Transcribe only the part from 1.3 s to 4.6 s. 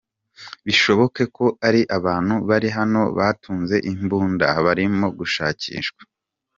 ko ari abantu bari hano batunze imbunda,